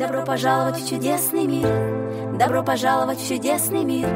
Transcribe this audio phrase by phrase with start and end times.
[0.00, 2.38] Добро пожаловать в чудесный мир.
[2.38, 4.08] Добро пожаловать в чудесный мир.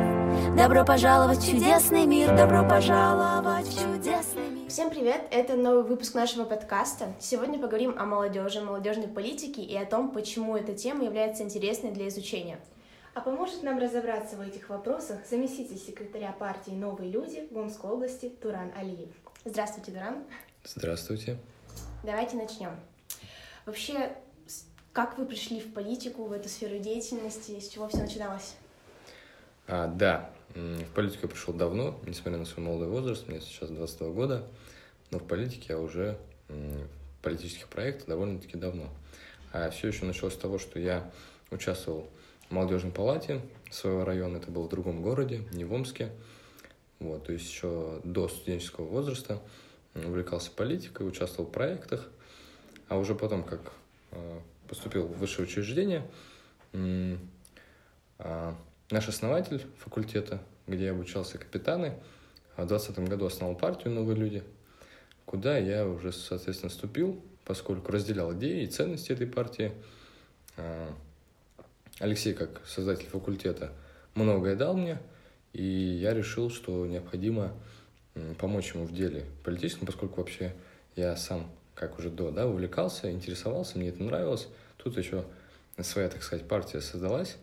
[0.57, 2.34] Добро пожаловать в чудесный мир.
[2.34, 4.70] Добро пожаловать в чудесный мир.
[4.70, 5.26] Всем привет!
[5.31, 7.12] Это новый выпуск нашего подкаста.
[7.20, 12.09] Сегодня поговорим о молодежи, молодежной политике и о том, почему эта тема является интересной для
[12.09, 12.59] изучения.
[13.12, 18.30] А поможет нам разобраться в этих вопросах заместитель секретаря партии «Новые люди» в Омской области
[18.30, 19.11] Туран Алиев.
[19.45, 20.25] Здравствуйте, Туран.
[20.64, 21.37] Здравствуйте.
[22.03, 22.71] Давайте начнем.
[23.66, 24.12] Вообще,
[24.95, 28.55] как вы пришли в политику, в эту сферу деятельности, с чего все начиналось?
[29.66, 34.11] А, да, в политику я пришел давно, несмотря на свой молодой возраст, мне сейчас 22
[34.11, 34.47] года,
[35.11, 36.16] но в политике я уже
[36.49, 38.88] в политических проектах довольно-таки давно.
[39.52, 41.11] А все еще началось с того, что я
[41.51, 42.09] участвовал
[42.49, 43.41] в молодежной палате
[43.73, 46.13] своего района, это было в другом городе, не в Омске.
[47.01, 49.41] Вот, то есть еще до студенческого возраста
[49.95, 52.09] увлекался политикой, участвовал в проектах,
[52.88, 53.73] а уже потом, как
[54.13, 56.06] а, поступил в высшее учреждение,
[58.18, 58.54] а,
[58.90, 61.98] наш основатель факультета, где я обучался капитаны,
[62.56, 64.42] в 2020 году основал партию «Новые люди»,
[65.26, 69.72] куда я уже, соответственно, вступил, поскольку разделял идеи и ценности этой партии.
[70.56, 70.94] А,
[71.98, 73.72] Алексей, как создатель факультета,
[74.14, 74.98] многое дал мне,
[75.52, 77.52] и я решил, что необходимо
[78.38, 80.54] помочь ему в деле политическом, поскольку вообще
[80.96, 84.48] я сам как уже до, да, увлекался, интересовался, мне это нравилось.
[84.77, 85.25] Тут еще
[85.80, 87.36] своя, так сказать, партия создалась,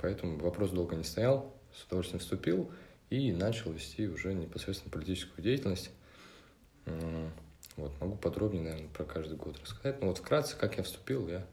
[0.00, 2.70] поэтому вопрос долго не стоял, с удовольствием вступил
[3.10, 5.90] и начал вести уже непосредственно политическую деятельность.
[7.76, 10.00] Вот, могу подробнее, наверное, про каждый год рассказать.
[10.00, 11.46] Но вот вкратце, как я вступил, я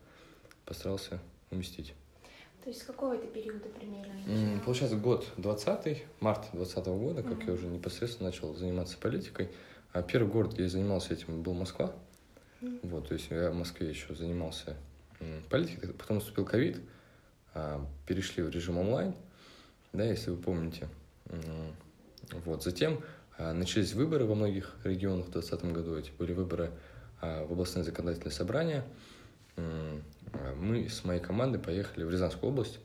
[0.65, 1.19] постарался
[1.51, 1.93] уместить.
[2.63, 4.59] То есть с какого это периода примерно?
[4.65, 7.47] Получается, год 20 март 2020 года, как mm-hmm.
[7.47, 9.49] я уже непосредственно начал заниматься политикой.
[9.95, 11.93] А первый город, где я занимался этим, был Москва.
[12.59, 12.79] Mm.
[12.89, 14.75] Вот, то есть я в Москве еще занимался
[15.49, 16.81] политикой, потом наступил ковид,
[17.53, 19.15] а, перешли в режим онлайн,
[19.93, 20.89] да, если вы помните.
[22.43, 23.01] Вот, затем
[23.37, 26.71] а, начались выборы во многих регионах в 2020 году, эти были выборы
[27.21, 28.83] а, в областное законодательное собрание.
[30.57, 32.79] Мы с моей командой поехали в Рязанскую область.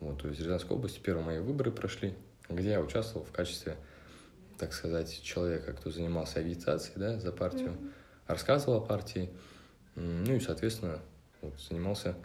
[0.00, 2.14] Вот, то есть в Рязанской области первые мои выборы прошли,
[2.48, 3.76] где я участвовал в качестве
[4.58, 7.92] так сказать, человека, кто занимался агитацией да, за партию, mm-hmm.
[8.26, 9.30] рассказывал о партии,
[9.94, 11.00] ну и, соответственно,
[11.40, 12.16] вот, занимался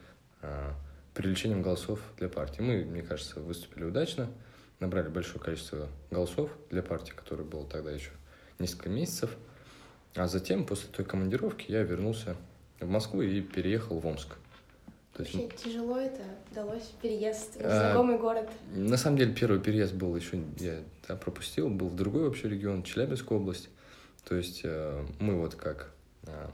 [0.42, 0.74] а,
[1.14, 2.62] привлечением голосов для партии.
[2.62, 4.30] Мы, мне кажется, выступили удачно,
[4.80, 8.12] набрали большое количество голосов для партии, которая была тогда еще
[8.60, 9.36] несколько месяцев.
[10.16, 12.36] А затем, после той командировки, я вернулся
[12.80, 14.36] в Москву и переехал в Омск.
[15.14, 16.22] То есть, Вообще тяжело это
[16.56, 18.50] далось, переезд в знакомый а, город?
[18.74, 22.84] На самом деле первый переезд был еще, я да, пропустил, был в другой вообще регион,
[22.84, 23.70] Челябинская область.
[24.28, 25.92] То есть э, мы вот как
[26.24, 26.48] э,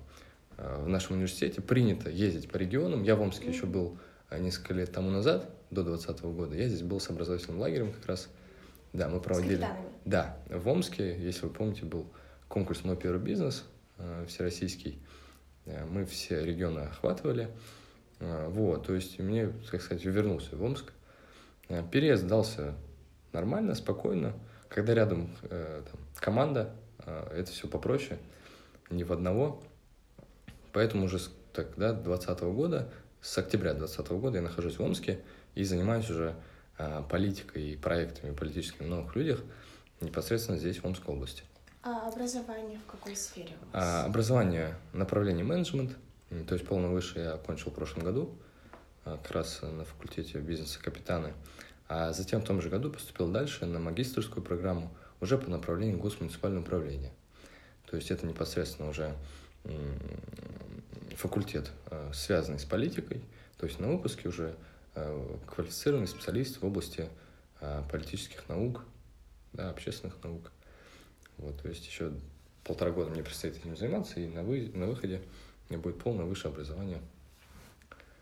[0.57, 3.03] э, в нашем университете принято ездить по регионам.
[3.03, 3.53] Я в Омске mm-hmm.
[3.53, 3.97] еще был
[4.31, 6.56] несколько лет тому назад, до 2020 года.
[6.56, 8.29] Я здесь был с образовательным лагерем как раз.
[8.94, 9.67] Да, мы проводили...
[10.06, 12.07] Да, в Омске, если вы помните, был
[12.47, 13.66] конкурс «Мой первый бизнес»
[13.97, 15.00] э, всероссийский.
[15.66, 17.50] Э, мы все регионы охватывали.
[18.19, 20.91] А, вот, то есть мне, как сказать, вернулся в Омск.
[21.69, 22.75] А, переезд дался
[23.33, 24.33] нормально, спокойно.
[24.69, 28.19] Когда рядом э, там, команда, э, это все попроще,
[28.89, 29.63] не в одного.
[30.73, 32.89] Поэтому уже с так, да, 2020 года,
[33.22, 35.19] с октября 2020 года я нахожусь в Омске
[35.55, 36.35] и занимаюсь уже
[36.78, 39.41] э, политикой и проектами политическими в новых людях
[40.01, 41.44] непосредственно здесь, в Омской области.
[41.81, 43.53] А образование в какой сфере?
[43.73, 45.95] А, образование направление менеджмент–
[46.30, 48.38] то есть полное высшее я окончил в прошлом году,
[49.06, 51.34] а, как раз на факультете бизнеса капитаны.
[51.88, 56.62] А затем в том же году поступил дальше на магистрскую программу уже по направлению госмуниципального
[56.62, 57.14] управления.
[57.90, 59.16] То есть это непосредственно уже
[61.16, 63.22] факультет, а, связанный с политикой.
[63.58, 64.56] То есть на выпуске уже
[64.96, 67.09] а, квалифицированный специалист в области
[67.90, 68.84] политических наук,
[69.54, 70.52] да, общественных наук.
[71.38, 72.12] Вот, то есть еще
[72.64, 75.24] полтора года мне предстоит этим заниматься, и на, вы, на выходе
[75.69, 77.00] мне будет полное высшее образование.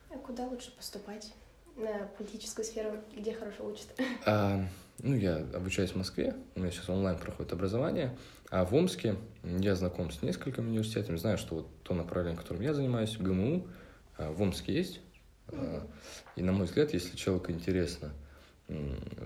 [0.09, 1.33] А куда лучше поступать?
[1.75, 3.87] На политическую сферу, где хорошо учат?
[4.25, 4.65] А,
[4.99, 8.17] ну, я обучаюсь в Москве, у меня сейчас онлайн проходит образование,
[8.49, 12.73] а в Омске я знаком с несколькими университетами, знаю, что вот то направление, которым я
[12.73, 13.67] занимаюсь, ГМУ,
[14.17, 15.01] а, в Омске есть.
[15.47, 15.89] Mm-hmm.
[16.37, 18.13] И, на мой взгляд, если человеку интересно,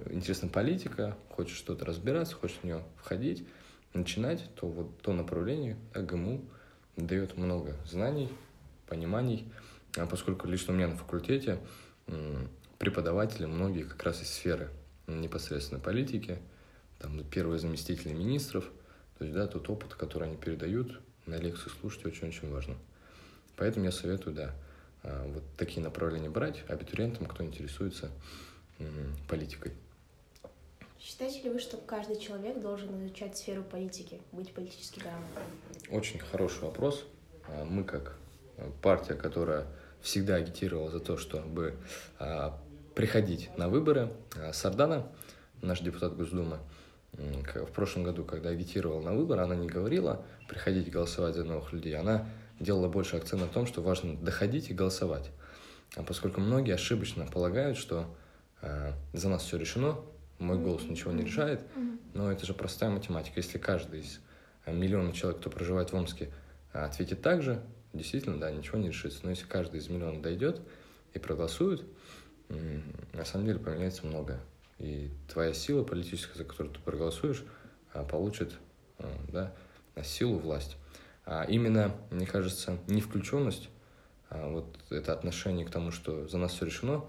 [0.09, 3.47] интересна политика, хочет что-то разбираться, хочет в нее входить,
[3.93, 6.41] начинать, то вот то направление, да, ГМУ–
[7.05, 8.29] дает много знаний,
[8.87, 9.51] пониманий,
[9.97, 11.59] а поскольку лично у меня на факультете
[12.77, 14.69] преподаватели многие как раз из сферы
[15.07, 16.39] непосредственно политики,
[16.99, 18.65] там первые заместители министров,
[19.17, 22.75] то есть, да, тот опыт, который они передают, на лекции слушать очень-очень важно.
[23.57, 24.55] Поэтому я советую, да,
[25.03, 28.09] а, вот такие направления брать абитуриентам, кто интересуется
[29.27, 29.73] политикой.
[30.99, 35.43] Считаете ли вы, что каждый человек должен изучать сферу политики, быть политически грамотным?
[35.89, 37.05] Очень хороший вопрос.
[37.47, 38.17] А, мы как
[38.81, 39.65] партия, которая
[40.01, 41.75] всегда агитировала за то, чтобы
[42.95, 44.11] приходить на выборы,
[44.51, 45.07] Сардана,
[45.61, 46.59] наш депутат Госдумы,
[47.13, 51.95] в прошлом году, когда агитировала на выборы, она не говорила приходить голосовать за новых людей,
[51.95, 52.27] она
[52.59, 55.31] делала больше акцент на том, что важно доходить и голосовать.
[55.95, 58.05] А поскольку многие ошибочно полагают, что
[58.61, 59.97] э, за нас все решено,
[60.39, 61.61] мой голос ничего не решает,
[62.13, 63.39] но это же простая математика.
[63.39, 64.19] Если каждый из
[64.65, 66.29] э, миллиона человек, кто проживает в Омске,
[66.71, 67.61] ответит так же,
[67.93, 69.19] действительно, да, ничего не решится.
[69.23, 70.61] Но если каждый из миллиона дойдет
[71.13, 71.83] и проголосует,
[73.13, 74.39] на самом деле поменяется многое
[74.79, 77.43] и твоя сила политическая, за которую ты проголосуешь,
[77.93, 78.53] а, получит
[79.27, 79.53] да,
[80.03, 80.77] силу власть.
[81.25, 83.69] А именно, мне кажется, не включенность,
[84.29, 87.05] а вот это отношение к тому, что за нас все решено,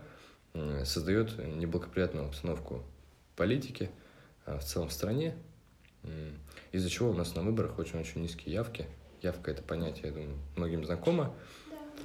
[0.85, 2.83] создает неблагоприятную обстановку
[3.41, 3.91] политики
[4.45, 5.35] в целом в стране,
[6.73, 8.87] из-за чего у нас на выборах очень-очень низкие явки.
[9.23, 11.35] Явка– это понятие, я думаю, многим знакомо.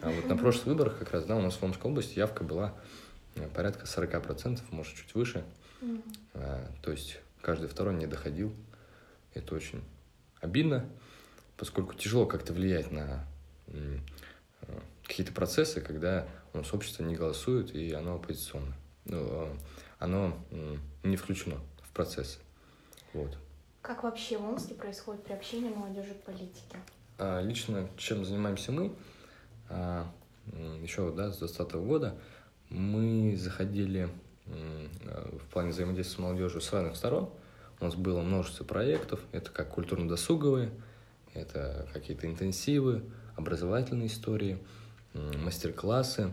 [0.02, 2.74] А вот на прошлых выборах как раз, да, у нас в Омской области явка была
[3.54, 5.44] порядка 40%, может, чуть выше.
[5.82, 6.02] Mm.
[6.36, 8.56] А, то есть каждый второй не доходил.
[9.34, 9.84] Это очень
[10.40, 10.90] обидно,
[11.58, 13.28] поскольку тяжело как-то влиять на
[13.68, 18.74] а, какие-то процессы, когда у нас общество не голосует, и оно оппозиционно.
[19.04, 19.58] Ну, а,
[20.00, 20.38] оно
[21.04, 22.40] не включено в процессы.
[23.14, 23.38] Вот.
[23.82, 26.78] Как вообще в Омске происходит приобщение молодежи к политике?
[27.18, 28.92] А, лично чем занимаемся мы?
[29.70, 30.12] А,
[30.82, 32.18] еще да, с 2020 года
[32.70, 34.10] мы заходили
[34.46, 37.30] в плане взаимодействия с молодежью с разных сторон.
[37.80, 39.20] У нас было множество проектов.
[39.32, 40.72] Это как культурно-досуговые,
[41.34, 43.04] это какие-то интенсивы,
[43.36, 44.60] образовательные истории,
[45.14, 46.32] мастер-классы.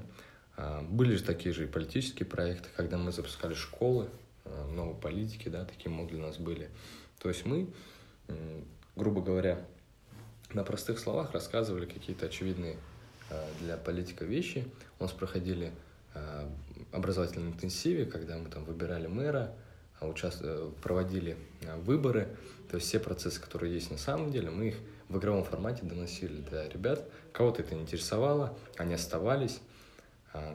[0.56, 4.08] А, были же такие же и политические проекты, когда мы запускали школы
[4.44, 6.70] а, новой политики, да, такие модули у нас были.
[7.19, 7.69] То есть мы,
[8.96, 9.64] грубо говоря,
[10.52, 12.76] на простых словах рассказывали какие-то очевидные
[13.31, 14.66] а, для политика вещи.
[14.99, 15.72] У нас проходили
[16.93, 19.54] образовательном интенсиве, когда мы там выбирали мэра.
[20.02, 21.37] Э, проводили
[21.84, 22.28] выборы,
[22.69, 24.76] то есть все процессы, которые есть на самом деле, мы их
[25.08, 27.08] в игровом формате доносили до ребят.
[27.32, 29.60] Кого-то это интересовало, они оставались,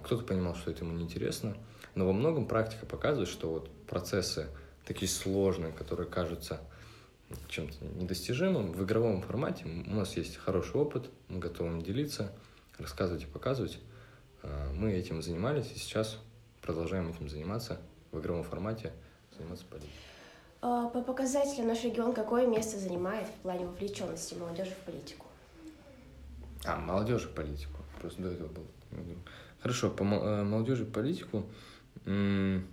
[0.03, 1.55] кто-то понимал, что это ему неинтересно.
[1.95, 4.47] Но во многом практика показывает, что вот процессы
[4.85, 6.61] такие сложные, которые кажутся
[7.49, 12.31] чем-то недостижимым, в игровом формате у нас есть хороший опыт, мы готовы делиться,
[12.77, 13.79] рассказывать и показывать.
[14.43, 16.19] А, мы этим занимались и сейчас
[16.61, 17.79] продолжаем этим заниматься
[18.11, 18.93] в игровом формате,
[19.37, 19.91] заниматься политикой.
[20.61, 25.25] А, по показателям наш регион какое место занимает в плане вовлеченности молодежи в политику?
[26.65, 27.81] А, молодежи в политику.
[28.01, 28.65] Просто до этого был.
[29.67, 31.45] Хорошо, по э, молодежи политику.
[32.05, 32.63] На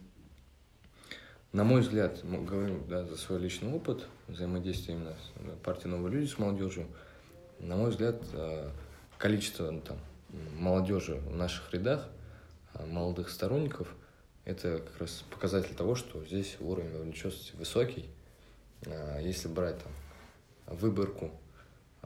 [1.53, 6.39] мой взгляд, говорю да, за свой личный опыт взаимодействия именно с партией «Новые люди» с
[6.39, 6.87] молодежью,
[7.59, 8.71] на мой взгляд, э,
[9.19, 9.97] количество ну, там,
[10.57, 12.07] молодежи в наших рядах,
[12.75, 13.89] а, молодых сторонников,
[14.45, 18.09] это как раз показатель того, что здесь уровень вовлеченности высокий.
[19.21, 21.33] Если брать там выборку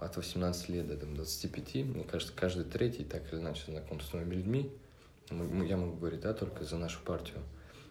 [0.00, 4.12] от 18 лет до там, 25, мне кажется, каждый третий так или иначе знаком с
[4.12, 4.72] новыми людьми.
[5.30, 7.38] Я могу говорить, да, только за нашу партию.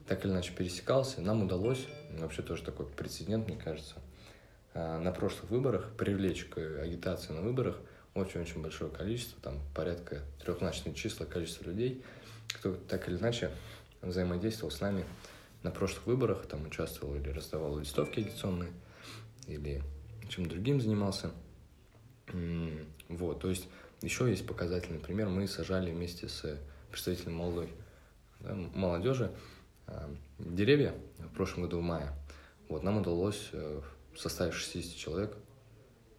[0.08, 1.22] Так или иначе пересекался.
[1.22, 1.86] Нам удалось,
[2.18, 3.96] вообще тоже такой прецедент, мне кажется,
[4.74, 7.78] а, на прошлых выборах привлечь к агитации на выборах–
[8.18, 12.04] очень-очень большое количество, там порядка трехзначные числа количества людей,
[12.48, 13.52] кто так или иначе
[14.02, 15.06] взаимодействовал с нами
[15.64, 18.72] на прошлых выборах, там участвовал или раздавал листовки агитационные,
[19.48, 19.84] или
[20.30, 21.32] чем другим занимался.
[23.10, 23.68] Вот, то есть
[24.02, 25.28] еще есть показательный пример.
[25.28, 26.60] Мы сажали вместе с
[26.92, 27.70] представителем молодой
[28.40, 29.32] да, молодежи
[29.88, 32.14] э, деревья в прошлом году в мае.
[32.70, 33.82] Вот, нам удалось э,
[34.14, 35.36] в составе 60 человек,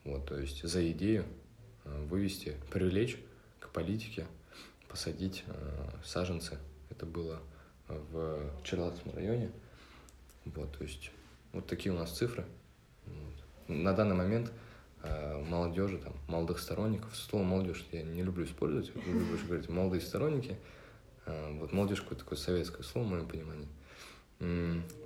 [0.04, 1.24] вот, то есть за идею
[1.88, 3.18] Э, вывести, привлечь
[3.60, 4.26] к политике,
[4.88, 6.58] посадить э, саженцы.
[6.90, 7.40] Это было
[7.88, 9.50] в Черлатском районе.
[10.44, 11.10] Вот, то есть
[11.52, 12.44] вот такие у нас цифры.
[13.06, 13.76] Вот.
[13.76, 14.52] На данный момент
[15.48, 20.56] молодежи, там, молодых сторонников, слово молодежь я не люблю использовать, люблю говорить молодые сторонники.
[21.26, 23.68] Вот молодежь какое-то такое советское слово, в моем понимании.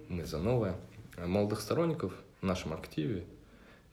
[0.08, 0.76] Мы за новое.
[1.18, 3.24] Молодых сторонников в нашем активе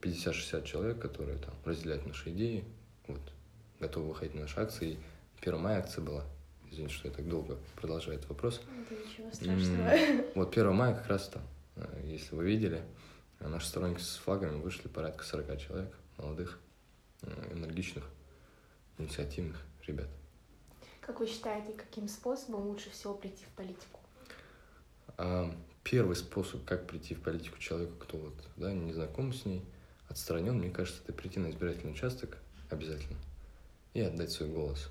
[0.01, 2.63] 50-60 человек, которые там разделяют наши идеи,
[3.08, 3.22] вот,
[3.80, 4.98] готовы выходить на наши акции.
[5.42, 6.24] 1 мая акция была.
[6.72, 8.62] Извините, что я так долго продолжаю этот вопрос.
[8.86, 10.25] Это ничего страшного.
[10.36, 11.42] Вот 1 мая как раз там,
[11.75, 12.82] э, если вы видели,
[13.48, 16.60] наши сторонники с флагами вышли порядка 40 человек, молодых,
[17.22, 18.03] э, энергичных,
[18.98, 20.08] инициативных ребят.
[21.01, 24.00] Как вы считаете, каким способом лучше всего прийти в политику?
[25.17, 29.65] А, первый способ, как прийти в политику человеку, кто вот, да, не знаком с ней,
[30.08, 32.38] отстранен, мне кажется, это прийти на избирательный участок
[32.69, 33.17] обязательно
[33.93, 34.89] и отдать свой голос.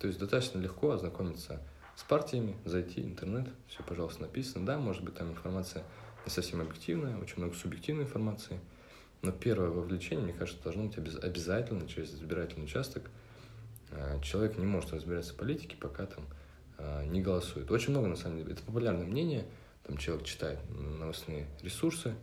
[0.00, 1.60] То есть достаточно легко ознакомиться
[1.96, 4.66] с партиями, зайти в интернет, все, пожалуйста, написано.
[4.66, 5.84] Да, может быть, там информация
[6.24, 8.60] не совсем объективная, очень много субъективной информации,
[9.22, 13.10] но первое вовлечение, мне кажется, должно быть обязательно через избирательный участок.
[13.90, 16.26] А, человек не может разбираться в политике, пока там
[16.78, 17.70] а, не голосует.
[17.70, 19.46] Очень много, на самом деле, это популярное мнение,
[19.86, 22.14] там человек читает новостные ресурсы,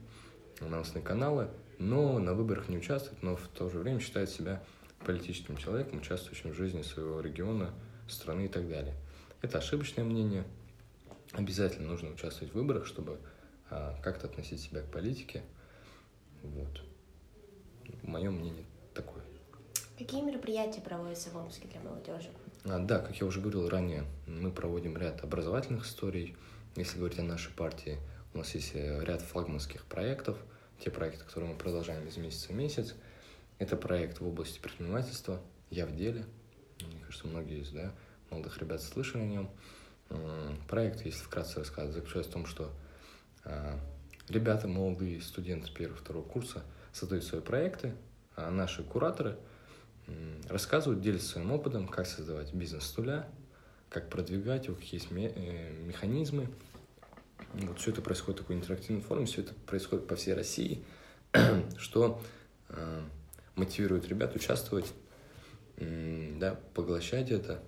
[0.60, 4.64] новостные каналы, но на выборах не участвует, но в то же время считает себя
[5.06, 7.74] политическим человеком, участвующим в жизни своего региона,
[8.08, 8.96] страны и так далее.
[9.42, 10.44] Это ошибочное мнение.
[11.32, 13.18] Обязательно нужно участвовать в выборах, чтобы
[14.04, 15.44] как-то относить себя к политике.
[16.44, 16.82] Вот.
[18.04, 19.24] Мое мнение такое.
[19.98, 22.30] Какие мероприятия проводятся в Омске для молодежи?
[22.66, 26.36] А, да, как я уже говорил ранее, мы проводим ряд образовательных историй.
[26.76, 27.98] Если говорить о нашей партии,
[28.34, 30.38] у нас есть э, ряд флагманских проектов,
[30.80, 32.96] те проекты, которые мы продолжаем из месяца в месяц.
[33.60, 36.26] Это проект в области предпринимательства «Я в деле».
[36.80, 37.94] Мне кажется, многие из да,
[38.32, 39.50] молодых ребят слышали о нем.
[40.68, 42.70] Проект, если вкратце рассказать, заключается в том, что а,
[44.30, 47.94] ребята, молодые студенты первого-второго курса создают свои проекты,
[48.36, 49.38] а наши кураторы
[50.50, 53.28] рассказывают, делятся своим опытом, как создавать бизнес с нуля,
[53.90, 56.48] как продвигать его, какие есть э, механизмы.
[57.54, 60.84] Вот все это происходит в такой интерактивной форме, все это происходит по всей России,
[61.78, 62.22] что
[62.70, 63.04] а,
[63.56, 64.94] мотивирует ребят участвовать,
[65.78, 67.62] да, поглощать это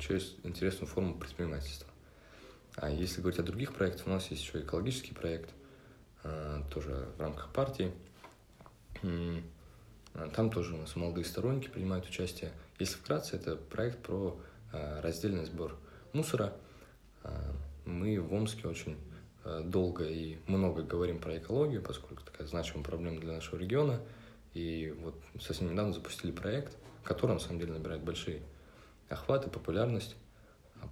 [0.00, 1.87] через интересную форму предпринимательства.
[2.80, 5.50] А если говорить о других проектах, у нас есть еще экологический проект,
[6.22, 7.92] а, тоже в рамках партии.
[9.02, 12.52] А, там тоже у нас молодые сторонники принимают участие.
[12.78, 14.40] Если вкратце, это проект про
[14.72, 15.76] а, раздельный сбор
[16.12, 16.54] мусора.
[17.84, 18.96] Мы в Омске очень
[19.64, 24.00] долго и много говорим про экологию, поскольку такая значимая проблема для нашего региона.
[24.54, 28.40] И вот совсем недавно запустили проект, который на самом деле набирает большие
[29.08, 30.16] охваты, популярность.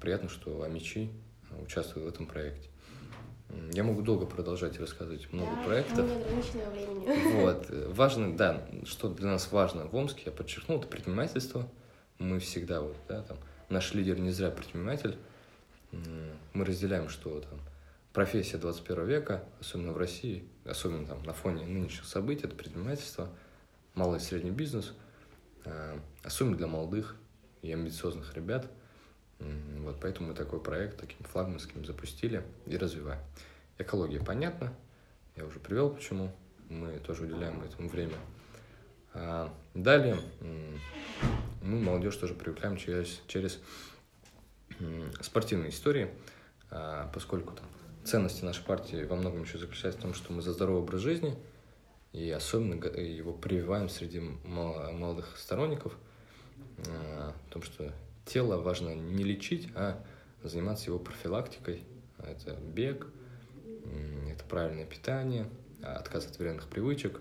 [0.01, 1.11] Приятно, что амичи
[1.63, 2.69] участвую в этом проекте.
[3.73, 6.11] Я могу долго продолжать рассказывать много да, проектов.
[7.37, 7.67] Вот.
[7.71, 11.69] Важно, да, что для нас важно в Омске, я подчеркнул, это предпринимательство.
[12.19, 15.17] Мы всегда вот, да, там, наш лидер не зря предприниматель.
[15.93, 17.61] Мы разделяем, что там
[18.13, 23.29] профессия 21 века, особенно в России, особенно там на фоне нынешних событий, это предпринимательство,
[23.95, 24.93] малый и средний бизнес,
[25.65, 27.17] а, особенно для молодых
[27.63, 28.67] и амбициозных ребят–
[29.39, 33.21] вот поэтому мы такой проект таким флагманским запустили и развиваем.
[33.79, 34.73] Экология понятно,
[35.37, 36.33] я уже привел почему,
[36.69, 38.17] мы тоже уделяем этому время.
[39.13, 40.19] А далее
[41.63, 43.59] мы молодежь тоже привлекаем через, через
[45.21, 46.11] спортивные истории,
[46.71, 47.67] а, поскольку там
[48.05, 51.37] ценности нашей партии во многом еще заключаются в том, что мы за здоровый образ жизни,
[52.13, 55.97] и особенно его прививаем среди молодых сторонников,
[56.89, 57.93] а, о том, что
[58.27, 60.05] тело важно не лечить, а
[60.43, 61.85] заниматься его профилактикой.
[62.19, 63.07] Это бег,
[64.31, 65.49] это правильное питание,
[65.83, 67.21] отказ от вредных привычек.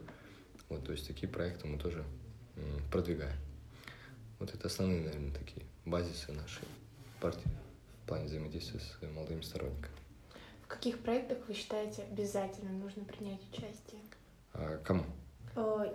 [0.67, 2.03] Вот, то есть такие проекты мы тоже
[2.91, 3.37] продвигаем.
[4.39, 6.65] Вот это основные, наверное, такие базисы нашей
[7.21, 7.49] партии
[8.03, 9.95] в плане взаимодействия с молодыми сторонниками.
[10.63, 14.01] В каких проектах вы считаете обязательно нужно принять участие?
[14.53, 15.03] А, кому?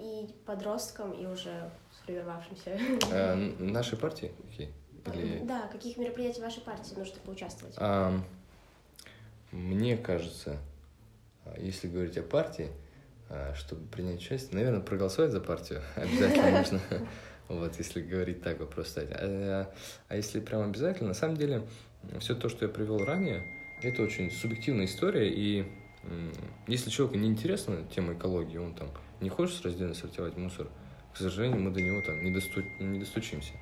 [0.01, 2.79] И подросткам, и уже сформировавшимся.
[3.13, 4.33] А, нашей партии?
[4.49, 4.73] Какие?
[5.15, 5.41] Или...
[5.45, 7.75] Да, каких мероприятий вашей партии нужно поучаствовать?
[7.79, 8.13] А,
[9.53, 10.59] мне кажется,
[11.45, 12.69] а, если говорить о партии,
[13.29, 16.81] а, чтобы принять участие, наверное, проголосовать за партию обязательно нужно.
[17.49, 19.11] Вот, если говорить так, вопрос ставить.
[19.13, 19.73] А,
[20.09, 21.63] а если прям обязательно, на самом деле,
[22.21, 23.43] все то, что я привел ранее,
[23.83, 25.67] это очень субъективная история, и
[26.67, 28.89] если человеку не интересна тема экологии, он там
[29.21, 30.69] не хочет раздельно сортировать мусор,
[31.13, 32.63] к сожалению, мы до него там не, досту...
[32.79, 33.53] не достучимся.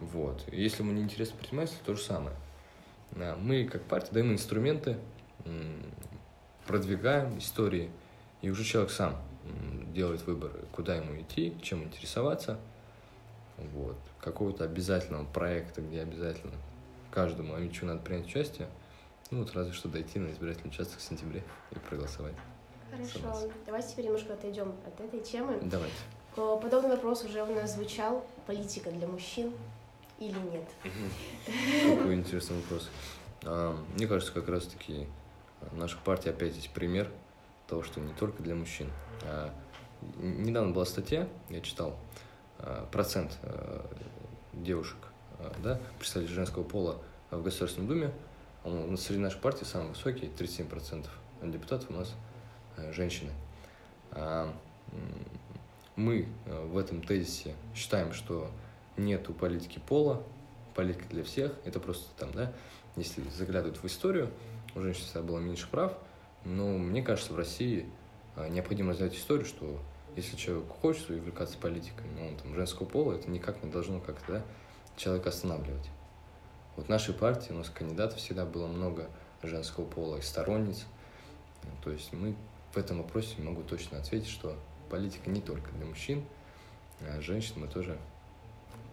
[0.00, 0.44] Вот.
[0.52, 2.36] Если ему не интересно предпринимательство, то же самое.
[3.38, 4.98] Мы, как партия, даем инструменты,
[6.66, 7.90] продвигаем истории,
[8.42, 9.16] и уже человек сам
[9.94, 12.58] делает выбор, куда ему идти, чем интересоваться.
[13.72, 13.96] Вот.
[14.20, 16.52] Какого-то обязательного проекта, где обязательно
[17.10, 18.68] каждому амичу надо принять участие,
[19.30, 22.34] ну вот разве что дойти на избирательный участок в сентябре и проголосовать.
[22.90, 23.50] Хорошо.
[23.64, 25.58] Давайте теперь немножко отойдем от этой темы.
[25.62, 25.94] Давайте.
[26.34, 28.26] Подобный вопрос уже у нас звучал.
[28.46, 29.52] Политика для мужчин
[30.18, 30.64] или нет?
[31.98, 32.88] Какой интересный вопрос.
[33.44, 35.06] А, мне кажется, как раз-таки
[35.72, 37.10] наша партия опять здесь пример
[37.66, 38.90] того, что не только для мужчин.
[39.24, 39.52] А,
[40.18, 41.96] недавно была статья, я читал,
[42.58, 43.38] а, процент
[44.52, 44.96] девушек
[45.38, 46.98] э, да, представителей женского пола
[47.30, 48.12] в Государственной Думе.
[48.64, 51.06] Он, среди нашей партии самый высокий, 37%
[51.42, 52.14] депутатов у нас
[52.76, 53.32] э, женщины.
[55.96, 58.50] Мы в этом тезисе считаем, что
[58.96, 60.22] нет у политики пола,
[60.74, 62.52] политика для всех, это просто там, да,
[62.96, 64.30] если заглядывать в историю,
[64.74, 65.96] у женщин всегда было меньше прав,
[66.44, 67.88] но мне кажется, в России
[68.50, 69.78] необходимо развивать историю, что
[70.16, 74.32] если человек хочет увлекаться политикой, но он там женского пола, это никак не должно как-то
[74.32, 74.42] да,
[74.96, 75.90] человека останавливать.
[76.76, 79.10] Вот в нашей партии у нас кандидатов всегда было много
[79.42, 80.86] женского пола и сторонниц.
[81.82, 82.34] То есть мы
[82.72, 84.56] в этом вопросе могу точно ответить, что
[84.90, 86.24] политика не только для мужчин,
[87.00, 87.98] а женщин мы тоже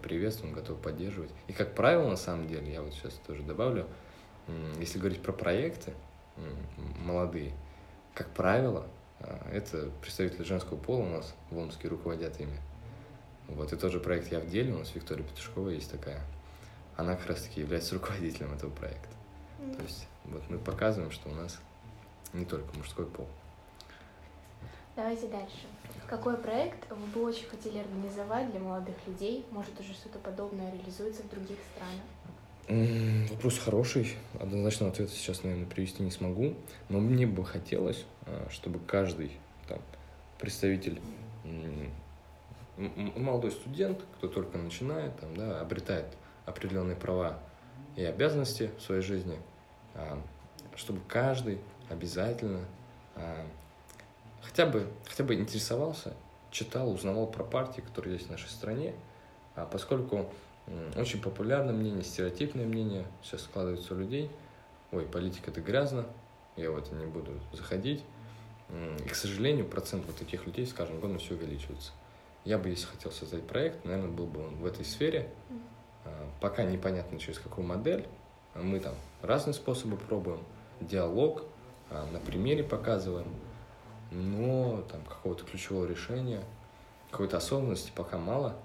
[0.03, 1.31] приветствуем, готовы поддерживать.
[1.47, 3.87] И как правило, на самом деле, я вот сейчас тоже добавлю,
[4.79, 5.93] если говорить про проекты
[6.99, 7.53] молодые,
[8.13, 8.85] как правило,
[9.19, 12.59] а, это представители женского пола у нас в Омске руководят ими.
[13.47, 16.21] Вот, и тоже проект «Я в деле», у нас Виктория Петушкова есть такая.
[16.95, 19.09] Она как раз-таки является руководителем этого проекта.
[19.59, 19.77] Mm.
[19.77, 21.59] То есть вот мы показываем, что у нас
[22.31, 23.27] не только мужской пол.
[24.95, 25.65] Давайте дальше.
[26.07, 29.45] Какой проект вы бы очень хотели организовать для молодых людей?
[29.49, 33.29] Может, уже что-то подобное реализуется в других странах?
[33.31, 34.15] Вопрос хороший.
[34.39, 36.53] Однозначно ответа сейчас, наверное, привести не смогу.
[36.89, 39.31] Но мне бы хотелось, а, чтобы каждый
[39.67, 39.79] там,
[40.39, 41.01] представитель,
[42.77, 46.05] молодой студент, кто только начинает, там, да, обретает
[46.45, 47.39] определенные права
[47.95, 49.37] и обязанности в своей жизни,
[49.95, 50.21] а,
[50.75, 51.59] чтобы каждый
[51.89, 52.65] обязательно
[53.15, 53.45] а,
[54.43, 56.13] хотя бы, хотя бы интересовался,
[56.51, 58.93] читал, узнавал про партии, которые есть в нашей стране,
[59.71, 60.29] поскольку
[60.95, 64.29] очень популярное мнение, стереотипное мнение сейчас складывается у людей.
[64.91, 66.05] Ой, политика это грязно,
[66.55, 68.03] я в это не буду заходить.
[69.05, 71.91] И, к сожалению, процент вот таких людей с каждым годом все увеличивается.
[72.45, 75.29] Я бы, если хотел создать проект, наверное, был бы он в этой сфере.
[76.05, 78.07] А, пока непонятно, через какую модель.
[78.55, 80.43] Мы там разные способы пробуем.
[80.81, 81.43] Диалог,
[81.89, 83.27] а, на примере показываем.
[84.13, 86.43] Но там какого-то ключевого решения,
[87.11, 88.55] какой-то осознанности пока мало.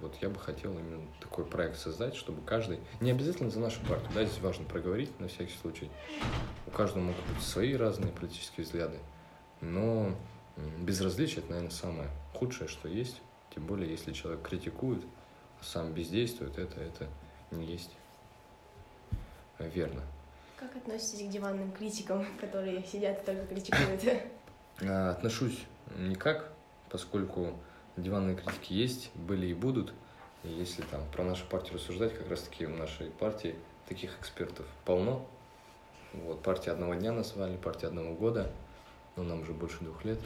[0.00, 4.10] Вот я бы хотел именно такой проект создать, чтобы каждый, не обязательно за нашу партию,
[4.12, 5.88] да, здесь важно проговорить на всякий случай.
[6.66, 8.98] У каждого могут быть свои разные политические взгляды,
[9.60, 10.14] но
[10.80, 13.20] безразличие это, наверное, самое худшее, что есть.
[13.54, 15.04] Тем более, если человек критикует,
[15.60, 17.06] а сам бездействует, это, это
[17.52, 17.90] не есть
[19.60, 20.02] верно.
[20.56, 24.02] Как относитесь к диванным критикам, которые сидят и только критикуют?
[24.82, 25.58] А, отношусь
[25.96, 26.50] никак,
[26.90, 27.58] поскольку
[27.96, 29.92] диванные критики есть, были и будут.
[30.42, 33.54] И если там про нашу партию рассуждать, как раз таки в нашей партии
[33.88, 35.26] таких экспертов полно.
[36.12, 38.50] Вот, партия одного дня назвали, партия одного года,
[39.16, 40.20] но нам уже больше двух лет.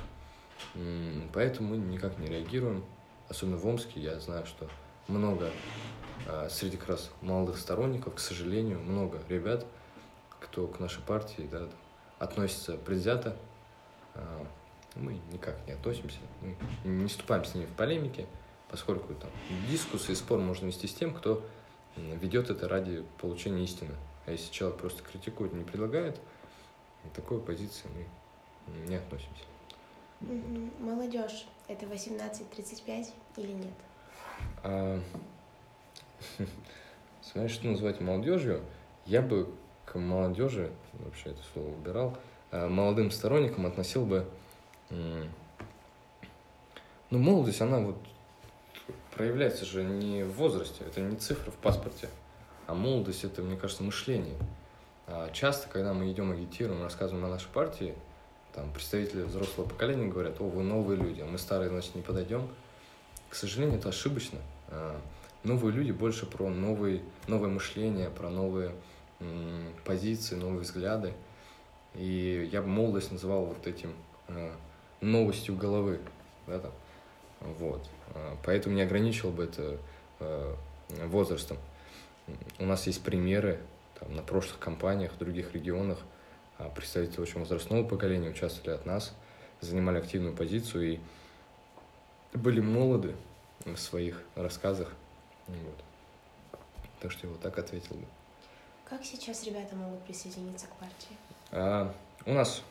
[1.33, 2.85] Поэтому мы никак не реагируем.
[3.29, 4.69] Особенно в Омске я знаю, что
[5.07, 5.51] много
[6.27, 9.67] а, среди как раз молодых сторонников, к сожалению, много ребят,
[10.41, 11.69] кто к нашей партии да,
[12.19, 13.37] относится предвзято,
[14.95, 18.27] мы никак не относимся, мы не вступаем с ними в полемики,
[18.69, 19.31] поскольку там
[19.71, 21.45] дискуссии и спор можно вести с тем, кто
[21.97, 23.95] ведет это ради получения истины.
[24.27, 26.21] А если человек просто критикует, не предлагает,
[27.15, 29.45] такой позиции мы не относимся.
[30.81, 33.75] Молодежь это 18-35 или нет?
[34.63, 35.01] А,
[37.23, 38.63] смотри, что называть молодежью,
[39.07, 39.49] я бы
[39.87, 42.19] к молодежи, вообще это слово убирал, а
[42.53, 44.27] молодым сторонникам относил бы
[47.11, 47.97] ну, молодость, она вот
[49.15, 52.09] проявляется же не в возрасте, это не цифра в паспорте,
[52.67, 54.37] а молодость это, мне кажется, мышление.
[55.07, 57.95] А часто, когда мы идем агитируем, рассказываем о нашей партии,
[58.55, 62.49] там представители взрослого поколения говорят, о, вы новые люди, а мы старые, значит, не подойдем.
[63.31, 64.39] К сожалению, это ошибочно.
[64.69, 65.01] А,
[65.45, 68.73] новые люди больше про новые, новое мышление, про новые
[69.85, 71.15] позиции, новые взгляды.
[71.95, 73.95] И я бы молодость называл вот этим
[74.29, 74.55] а,
[75.01, 76.01] новостью головы.
[76.47, 76.73] Да, там.
[77.41, 77.89] Вот.
[78.15, 79.79] А, поэтому не ограничивал бы это
[80.21, 80.57] а,
[81.07, 81.59] возрастом.
[82.59, 83.61] У нас есть примеры
[83.99, 85.99] там, на прошлых кампаниях в других регионах.
[86.59, 89.15] А, представители очень возрастного поколения участвовали от нас,
[89.61, 91.01] занимали активную позицию и
[92.35, 93.15] были молоды
[93.65, 94.93] в своих рассказах.
[95.47, 95.85] Вот.
[97.01, 98.05] Так что я вот так ответил бы.
[98.85, 101.17] Как сейчас ребята могут присоединиться к партии?
[101.51, 101.95] А,
[102.27, 102.63] у нас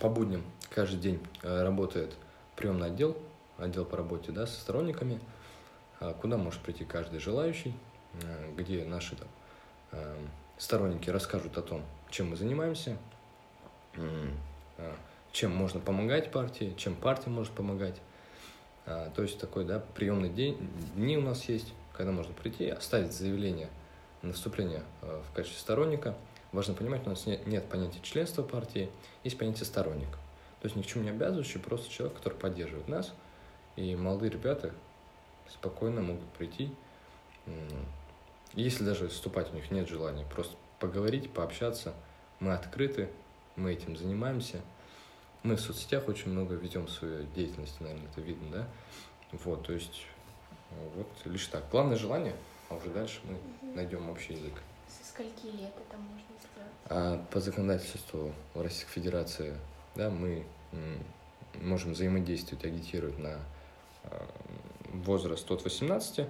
[0.00, 2.14] по будням каждый день э, работает
[2.56, 3.16] приемный отдел,
[3.58, 5.20] отдел по работе да, со сторонниками,
[6.00, 7.74] а, куда может прийти каждый желающий,
[8.56, 9.28] где наши там,
[10.58, 12.98] сторонники расскажут о том, чем мы занимаемся,
[15.32, 18.00] чем можно помогать партии, чем партия может помогать.
[18.84, 20.58] А, то есть такой, да, приемный день,
[20.94, 23.68] дни у нас есть, когда можно прийти, оставить заявление
[24.22, 26.14] на вступление в качестве сторонника.
[26.52, 28.90] Важно понимать, у нас нет, нет понятия членства партии,
[29.24, 30.10] есть понятие сторонник.
[30.60, 33.12] То есть ни к чему не обязывающий, просто человек, который поддерживает нас.
[33.76, 34.72] И молодые ребята
[35.50, 36.70] спокойно могут прийти.
[38.52, 41.94] Если даже вступать у них нет желания, просто поговорить, пообщаться.
[42.38, 43.08] Мы открыты,
[43.56, 44.60] мы этим занимаемся.
[45.42, 48.68] Мы в соцсетях очень много ведем свою деятельность, наверное, это видно, да?
[49.32, 50.06] Вот, то есть,
[50.94, 51.68] вот лишь так.
[51.70, 52.36] Главное желание,
[52.68, 54.52] а уже дальше мы найдем общий язык.
[55.12, 56.72] Скольки лет это можно сделать?
[56.86, 59.58] А по законодательству Российской Федерации,
[59.94, 60.46] да, мы
[61.60, 63.38] можем взаимодействовать, агитировать на
[64.04, 64.26] а,
[64.86, 66.26] возраст от 18.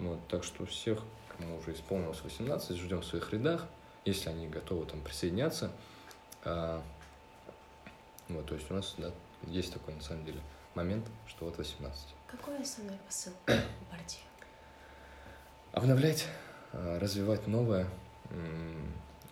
[0.00, 1.04] Вот, так что всех,
[1.36, 3.66] кому уже исполнилось 18, ждем в своих рядах,
[4.04, 5.70] если они готовы там присоединяться.
[6.44, 6.82] А,
[8.28, 9.12] вот, то есть у нас да,
[9.46, 10.40] есть такой, на самом деле,
[10.74, 12.08] момент, что вот 18.
[12.26, 14.18] Какой основной посыл партии?
[15.70, 16.26] Обновлять,
[16.72, 17.88] а, развивать новое.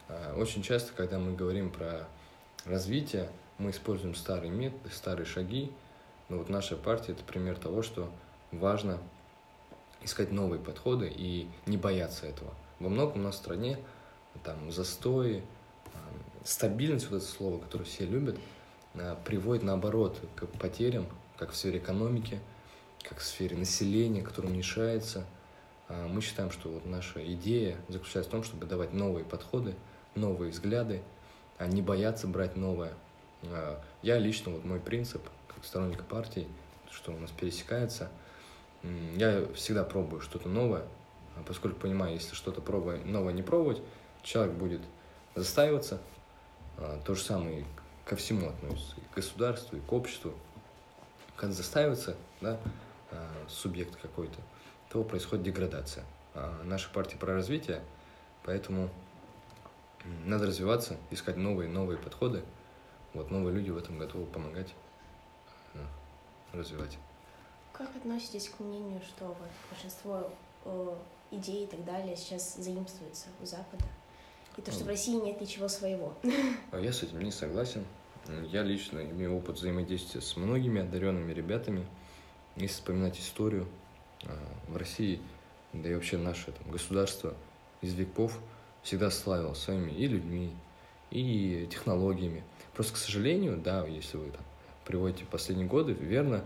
[0.09, 2.07] А, очень часто, когда мы говорим про
[2.64, 5.73] развитие, мы используем старые методы, старые шаги.
[6.29, 8.11] Но вот наша партия– это пример того, что
[8.51, 8.99] важно
[10.03, 12.53] искать новые подходы и не бояться этого.
[12.81, 13.79] Во многом у нас в стране
[14.43, 15.43] там застои,
[16.45, 18.38] стабильность, вот это слово, которое все любят,
[18.95, 22.38] а, приводит наоборот к потерям, как в сфере экономики,
[23.03, 25.27] как в сфере населения, которое уменьшается.
[25.88, 29.75] А, мы считаем, что вот наша идея заключается в том, чтобы давать новые подходы,
[30.14, 31.03] новые взгляды,
[31.59, 32.94] а не бояться брать новое.
[33.44, 36.47] А, я лично, вот мой принцип, как сторонник партии,
[36.90, 38.11] что у нас пересекается,
[39.16, 40.85] я всегда пробую что-то новое,
[41.47, 43.81] поскольку понимаю, если что-то пробую, новое не пробовать,
[44.23, 44.83] человек будет
[45.35, 46.01] застаиваться.
[47.07, 47.64] То же самое
[48.05, 50.35] ко всему относится, и к государству, и к обществу.
[51.37, 52.59] Когда застаивается да,
[53.11, 54.38] а, субъект какой-то,
[54.95, 56.05] то происходит деградация.
[56.35, 57.83] А наша партия про развитие,
[58.45, 58.89] поэтому
[60.25, 62.45] надо развиваться, искать новые новые подходы.
[63.13, 64.73] Вот новые люди в этом готовы помогать
[65.75, 65.79] а,
[66.53, 66.97] развивать.
[67.73, 70.31] Как относитесь к мнению, что вот большинство
[70.65, 70.97] э,
[71.33, 73.85] идей и так далее сейчас заимствуется у Запада?
[74.57, 76.15] И то, что в России нет ничего своего.
[76.71, 77.85] А я с этим не согласен.
[78.47, 81.85] Я лично имею опыт взаимодействия с многими одаренными ребятами.
[82.55, 83.67] Если вспоминать историю,
[84.69, 85.21] в России,
[85.73, 87.35] да и вообще наше там, государство
[87.81, 88.39] из веков
[88.83, 90.55] всегда славилось своими и людьми,
[91.11, 92.43] и технологиями.
[92.75, 94.43] Просто, к сожалению, да, если вы там
[94.85, 96.45] приводите последние годы, верно,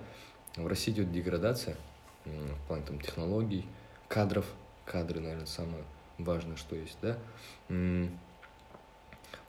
[0.57, 1.77] в России идет деградация
[2.25, 3.67] в плане там, технологий,
[4.09, 4.47] кадров.
[4.85, 5.85] Кадры, наверное, самое
[6.19, 7.19] важно, что есть, да.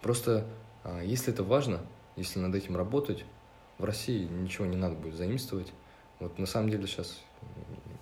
[0.01, 0.45] Просто,
[0.83, 1.81] а, если это важно,
[2.15, 3.25] если над этим работать,
[3.77, 5.71] в России ничего не надо будет заимствовать.
[6.19, 7.21] Вот на самом деле сейчас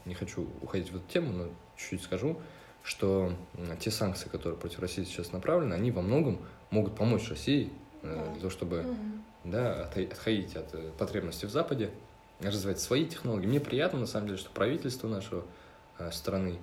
[0.07, 2.39] не хочу уходить в эту тему, но чуть-чуть скажу,
[2.83, 3.33] что
[3.79, 6.39] те санкции, которые против России сейчас направлены, они во многом
[6.69, 8.85] могут помочь России э, для того, чтобы
[9.43, 11.91] да, отходить от э, потребностей в Западе,
[12.39, 13.47] развивать свои технологии.
[13.47, 15.43] Мне приятно, на самом деле, что правительство нашего
[15.99, 16.59] э, страны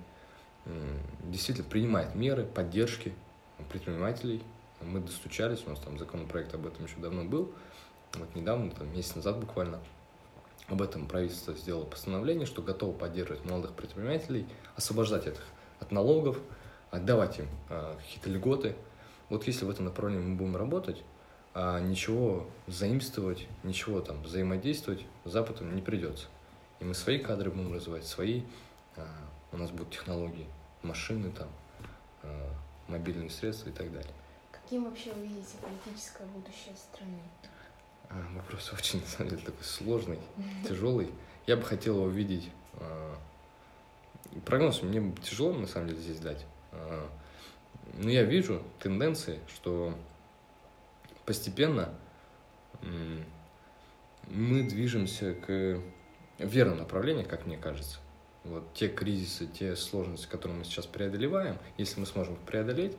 [1.24, 3.12] действительно принимает меры поддержки
[3.70, 4.42] предпринимателей.
[4.80, 7.52] Мы достучались, у нас там законопроект об этом еще давно был.
[8.14, 9.80] Вот недавно, там, месяц назад буквально,
[10.68, 14.46] об этом правительство сделало постановление, что готово поддерживать молодых предпринимателей,
[14.76, 15.34] освобождать их
[15.80, 16.38] от налогов,
[16.90, 18.76] отдавать им а, какие-то льготы.
[19.28, 21.02] Вот если в этом направлении мы будем работать,
[21.52, 26.26] а ничего заимствовать, ничего там взаимодействовать Западом не придется.
[26.80, 28.42] И мы свои кадры будем развивать, свои,
[28.96, 29.06] а,
[29.52, 30.46] у нас будут технологии,
[30.82, 31.48] машины там,
[32.88, 34.12] мобильные средства и так далее.
[34.50, 37.20] Каким вообще вы видите политическое будущее страны?
[38.10, 40.18] А, вопрос очень, на самом деле, такой сложный,
[40.68, 41.10] тяжелый.
[41.46, 42.50] Я бы хотел его видеть.
[42.74, 43.16] А,
[44.44, 46.44] прогноз мне тяжело, на самом деле, здесь дать.
[46.72, 47.08] А,
[47.94, 49.94] но я вижу тенденции, что
[51.24, 51.94] постепенно
[54.28, 55.80] мы движемся к
[56.38, 57.98] верному направлению, как мне кажется.
[58.42, 62.96] Вот те кризисы, те сложности, которые мы сейчас преодолеваем, если мы сможем их преодолеть,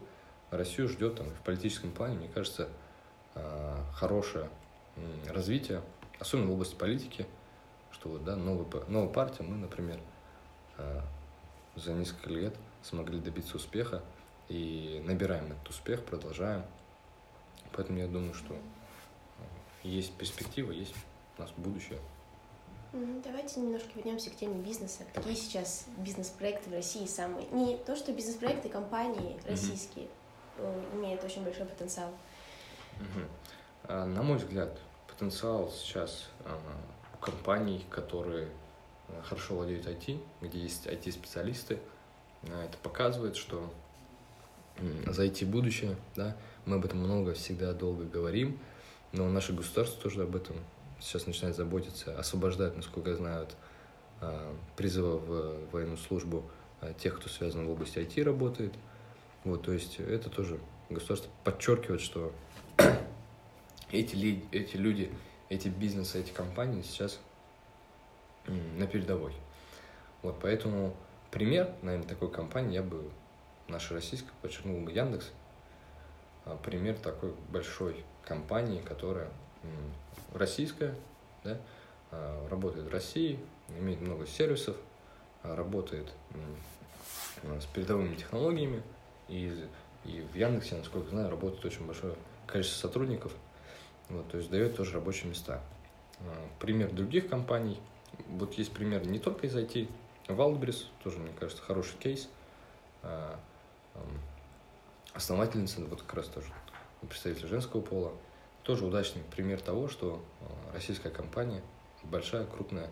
[0.50, 2.70] Россию ждет там в политическом плане, мне кажется,
[3.94, 4.50] хорошее
[5.28, 5.82] развития,
[6.20, 7.26] особенно в области политики,
[7.92, 10.00] что вот, да, новая, новая партия, мы, например,
[10.78, 11.04] а,
[11.76, 14.04] за несколько лет смогли добиться успеха
[14.48, 16.64] и набираем этот успех, продолжаем.
[17.74, 18.56] Поэтому я думаю, что
[19.84, 20.96] есть перспектива, есть
[21.38, 22.00] у нас будущее.
[23.24, 25.04] Давайте немножко вернемся к теме бизнеса.
[25.14, 27.46] Какие сейчас бизнес-проекты в России самые?
[27.48, 30.08] Не то, что бизнес-проекты, компании российские
[30.58, 30.96] mm-hmm.
[30.96, 32.10] имеют очень большой потенциал.
[33.00, 33.28] Mm-hmm.
[33.88, 36.30] На мой взгляд, потенциал сейчас
[37.14, 38.48] у компаний, которые
[39.08, 41.80] а, хорошо владеют IT, где есть IT-специалисты,
[42.44, 43.72] Это показывает, что
[45.08, 48.60] зайти в будущее, да, мы об этом много, всегда долго говорим,
[49.14, 50.58] но наше государство тоже об этом
[51.00, 53.56] сейчас начинает заботиться, освобождает, насколько я знаю, от
[54.76, 56.44] призыва в военную службу
[57.00, 58.74] тех, кто связан в области IT работает.
[59.44, 62.32] Вот, то есть это тоже государство подчеркивает, что
[63.92, 65.12] эти, эти люди,
[65.50, 67.20] эти бизнесы, эти компании сейчас
[68.48, 69.34] на передовой.
[70.22, 70.96] Вот, поэтому
[71.32, 73.10] пример, наверное, такой компании я бы,
[73.68, 75.32] нашей российской, подчеркнул бы Яндекс,
[76.46, 79.30] а, пример такой большой компании, которая
[80.34, 80.96] российская,
[81.44, 81.58] да,
[82.12, 83.40] а, работает в России,
[83.80, 84.76] имеет много сервисов,
[85.44, 86.12] а, работает
[87.44, 88.82] с передовыми технологиями,
[89.28, 89.68] и,
[90.06, 92.16] и в Яндексе, насколько знаю, работает очень большое
[92.48, 93.34] количество сотрудников,
[94.10, 95.62] вот, то есть дает тоже рабочие места.
[96.20, 97.80] А, Пример других компаний,
[98.28, 99.90] вот есть пример не только из IT,
[100.28, 102.30] Wildberries, тоже, мне кажется, хороший кейс.
[103.04, 103.40] А,
[105.14, 106.48] Основательница, вот как раз тоже
[107.08, 108.12] представитель женского пола,
[108.64, 111.62] тоже удачный пример того, что а, российская компания,
[112.04, 112.90] большая, крупная,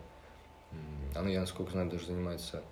[1.14, 2.62] она, я насколько знаю, даже занимается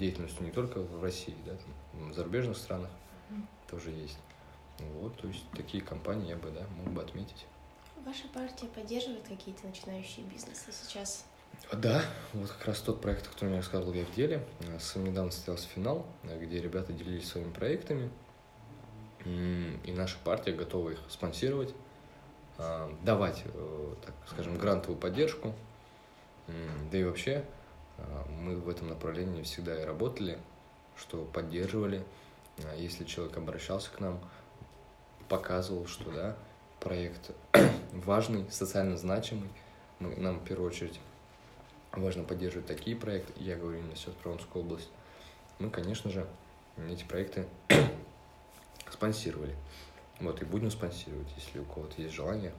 [0.00, 1.52] деятельностью не только в России, да,
[1.92, 2.90] в зарубежных странах
[3.70, 4.18] тоже есть.
[5.00, 7.46] Вот, то есть такие компании я бы, да, мог бы отметить.
[8.04, 11.24] Ваша партия поддерживает какие-то начинающие бизнесы сейчас?
[11.72, 14.44] Да, вот как раз тот проект, о котором я рассказывал, я в деле.
[14.60, 18.10] Э, с- Недавно состоялся финал, где ребята делились своими проектами.
[19.26, 21.74] И наша партия готова их спонсировать,
[22.56, 25.52] а, давать, э, так скажем, грантовую поддержку.
[26.90, 27.44] Да и вообще
[27.98, 30.38] а, мы в этом направлении всегда и работали,
[30.96, 32.02] что поддерживали.
[32.64, 34.18] А, Если человек обращался к нам,
[35.28, 36.36] показывал, что да,
[36.80, 37.30] проект
[37.92, 39.48] важный, социально значимый,
[39.98, 40.98] мы, нам в первую очередь
[41.92, 43.32] важно поддерживать такие проекты.
[43.36, 44.88] Я говорю именно Северо-Промскую область.
[45.58, 46.26] Мы, конечно же,
[46.88, 47.46] эти проекты
[48.90, 49.54] спонсировали.
[50.20, 52.52] Вот, и будем спонсировать, если у кого-то есть желание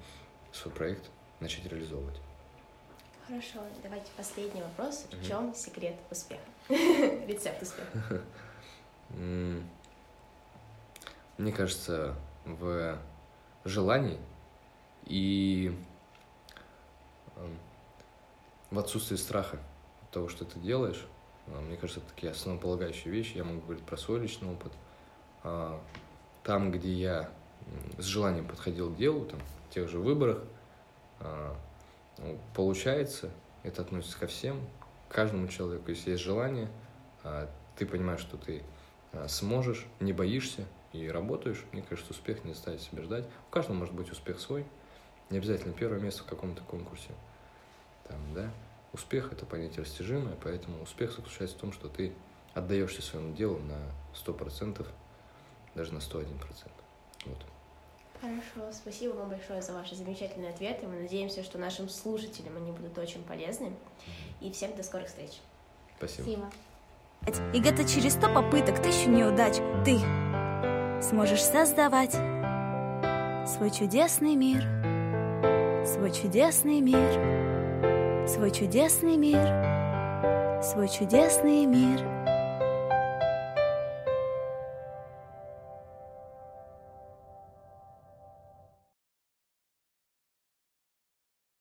[0.51, 2.19] свой проект начать реализовывать.
[3.27, 5.05] Хорошо, давайте последний вопрос.
[5.09, 5.23] В Мгм.
[5.23, 6.41] чем секрет успеха?
[6.69, 8.21] Рецепт успеха.
[11.37, 12.99] Мне кажется, в
[13.63, 14.19] желании
[15.05, 15.75] и
[17.35, 17.57] эм,
[18.69, 19.59] в отсутствии страха
[20.03, 21.05] от того, что ты делаешь.
[21.47, 23.37] А, Мне кажется, это такие основополагающие вещи.
[23.37, 24.71] Я могу говорить про свой личный опыт.
[25.43, 25.81] А,
[26.43, 27.29] Там, где я
[27.97, 30.43] с желанием подходил к делу, там, в тех же выборах,
[31.19, 31.55] а,
[32.17, 33.31] ну, получается,
[33.63, 34.59] это относится ко всем,
[35.07, 35.89] к каждому человеку.
[35.89, 36.69] Если есть желание,
[37.23, 38.63] а, ты понимаешь, что ты
[39.27, 43.25] сможешь, не боишься и работаешь, мне кажется, успех не заставит себя ждать.
[43.49, 44.65] У каждого может быть успех свой,
[45.29, 47.09] не обязательно первое место в каком-то конкурсе.
[48.07, 48.51] Там, да?
[48.93, 52.13] Успех– это понятие растяжимое, поэтому успех заключается в том, что ты
[52.53, 53.79] отдаешься своему делу на
[54.13, 54.85] 100%,
[55.75, 56.27] даже на 101%.
[57.25, 57.37] Вот.
[58.19, 60.85] Хорошо, спасибо вам большое за ваши замечательные ответы.
[60.87, 63.73] Мы надеемся, что нашим слушателям они будут очень полезны.
[64.41, 65.39] И всем до скорых встреч.
[65.97, 66.51] Спасибо.
[67.23, 67.51] Спасибо.
[67.55, 69.99] И где-то через сто попыток, тысячу неудач ты
[71.11, 72.13] сможешь создавать
[73.45, 74.63] свой чудесный мир,
[75.85, 82.20] свой чудесный мир, свой чудесный мир, свой чудесный мир.